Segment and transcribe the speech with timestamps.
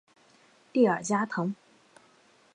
[0.73, 1.53] 蒂尔加滕。